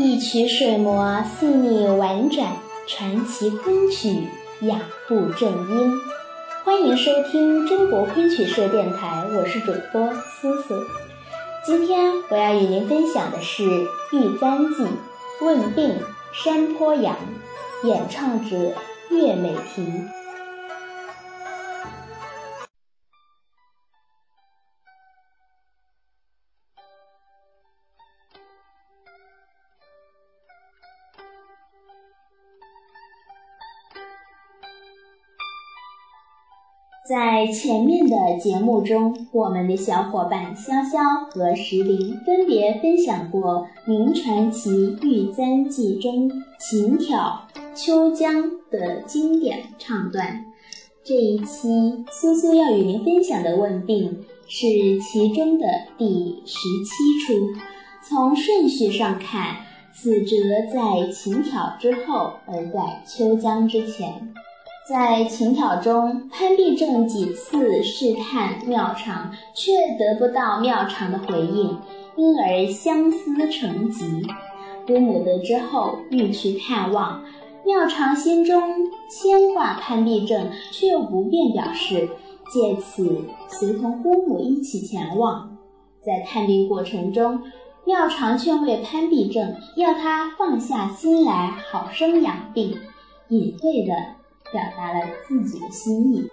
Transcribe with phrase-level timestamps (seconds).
[0.00, 2.56] 一曲水磨细腻婉转，
[2.86, 4.28] 传奇昆曲
[4.60, 5.92] 雅步正音。
[6.62, 10.08] 欢迎收听中国昆曲社电台，我是主播
[10.40, 10.76] 苏苏。
[11.66, 13.64] 今天我要与您分享的是
[14.12, 14.84] 《玉簪记·
[15.44, 15.96] 问病
[16.32, 17.16] 山坡羊》，
[17.88, 18.56] 演唱者
[19.10, 19.82] 岳美缇。
[37.08, 44.68] 在前面的节目中，我们的小伙伴潇潇和石林分别分享过明传奇
[45.02, 50.44] 《玉簪记》中琴挑秋江的经典唱段。
[51.02, 54.66] 这一期苏苏要与您分享的问病是
[55.00, 57.58] 其中的第十七出。
[58.06, 59.56] 从顺序上看，
[59.94, 60.36] 此折
[60.70, 64.34] 在琴挑之后，而在秋江之前。
[64.88, 71.78] 在琴挑中，潘必正几次试探妙长，却得不到妙长的回应，
[72.16, 74.26] 因而相思成疾。
[74.86, 77.22] 姑母得知后，欲去探望，
[77.66, 78.62] 妙长心中
[79.10, 82.08] 牵挂潘必正，却又不便表示，
[82.50, 85.54] 借此随同姑母一起前往。
[86.00, 87.42] 在探病过程中，
[87.84, 92.74] 妙长劝慰潘必正，要他放下心来，好生养病，
[93.28, 93.92] 隐晦的。
[94.52, 96.28] 表达了自己的心意。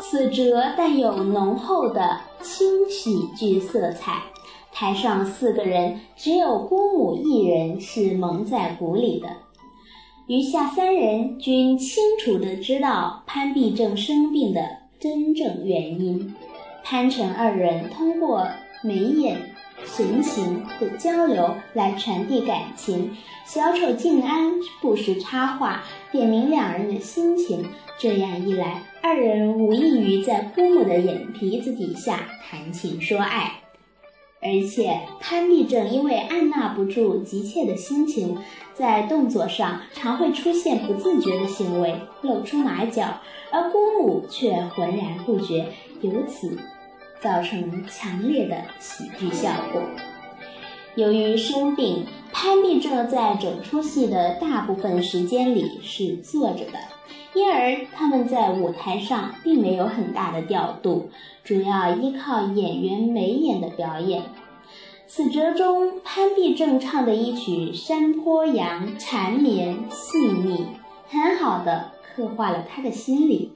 [0.00, 4.22] 此折带有浓厚的轻喜剧色彩，
[4.72, 9.28] 台上四个人只有姑母一人是蒙在鼓里的，
[10.26, 14.62] 余下三人均清楚地知道潘必正生病的
[14.98, 16.34] 真正原因。
[16.82, 18.46] 潘陈二人通过
[18.82, 19.54] 眉眼。
[19.84, 27.66] 神情的交流来传递感情，小丑静安不时插话点明两人的心情。
[27.98, 33.60] 这样一来，二人无异于在姑母的眼皮子底下谈情说爱。
[34.40, 38.38] 而且潘必正因为按捺不住急切的心情，
[38.72, 43.18] 在动作上常会出现不自觉的行为，露出马脚，
[43.50, 45.66] 而姑母却浑然不觉，
[46.02, 46.56] 由此。
[47.20, 49.82] 造成强烈的喜剧效果。
[50.94, 56.78] 由于生病，潘必正在整出戏的大部分时间里是坐着的，
[57.34, 61.10] 因而他们在舞台上并没有很大的调度，
[61.44, 64.24] 主要依靠演员眉眼的表演。
[65.06, 70.66] 此折中，潘必正唱的一曲《山坡羊》，缠绵细腻，
[71.08, 73.52] 很好的刻画了他的心理。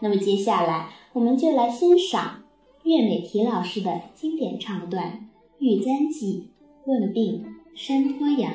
[0.00, 2.39] 那么接下来，我们就来欣赏。
[2.84, 5.06] 岳美缇老师的经典唱段
[5.58, 6.48] 《玉簪记·
[6.90, 8.52] 问病山坡羊》。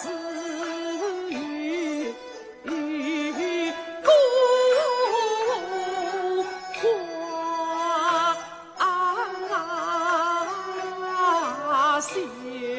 [0.00, 0.08] 自
[1.28, 2.14] 与
[2.64, 4.10] 孤
[11.66, 12.77] 花休。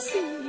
[0.00, 0.39] 心。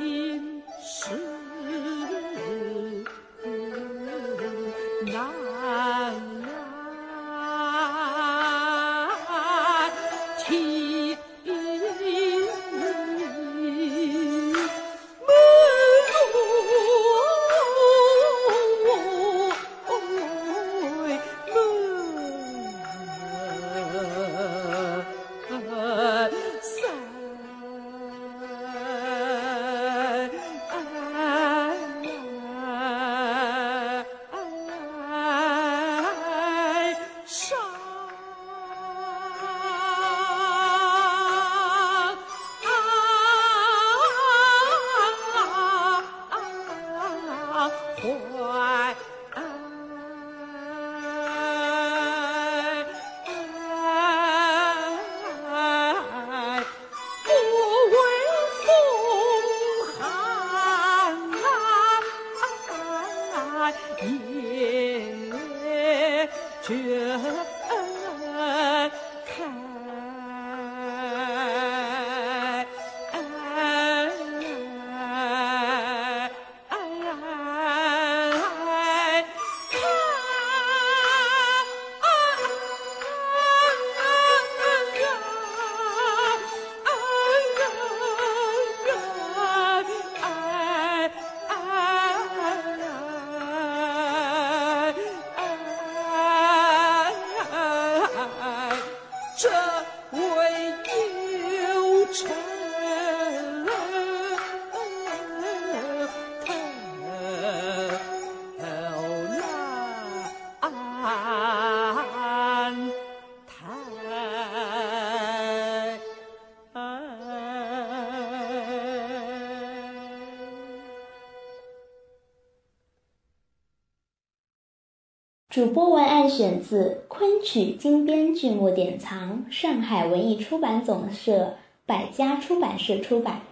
[125.52, 133.42] 主播文案选自《昆曲精编剧目典藏》，上海文艺出版总社、百家出版社出版。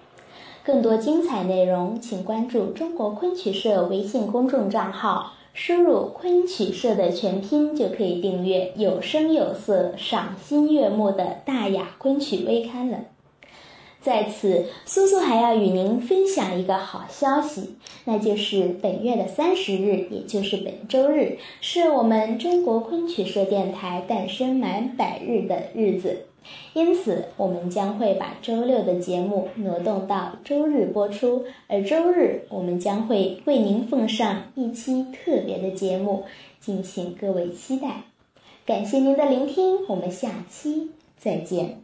[0.64, 13.00] 更多精彩内容，请关注中国昆曲社微信公众账号，输入“昆曲社”的全拼就可以订阅有声有色、赏心悦目的大雅昆曲微刊了。
[14.00, 17.76] 在此，苏苏还要与您分享一个好消息，
[18.06, 26.26] 那就是本月的三十日，也就是本周日，是我们中国昆曲社电台诞生满百日的日子。
[26.72, 36.24] 因此，我们将会把周六的节目挪动到周日播出，而周日我们将会为您奉上一期特别的节目，
[36.58, 38.04] 敬请各位期待。
[38.64, 41.82] 感谢您的聆听，我们下期再见。